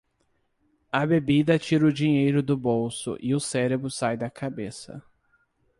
A 0.91 1.05
bebida 1.05 1.59
tira 1.59 1.85
o 1.85 1.93
dinheiro 1.93 2.41
do 2.41 2.57
bolso 2.57 3.15
e 3.19 3.35
o 3.35 3.39
cérebro 3.39 3.91
sai 3.91 4.17
da 4.17 4.31
cabeça. 4.31 4.99